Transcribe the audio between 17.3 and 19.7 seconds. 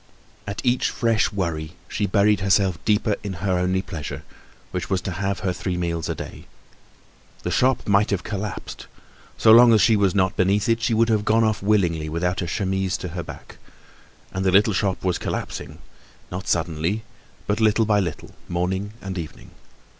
but little by little, morning and evening.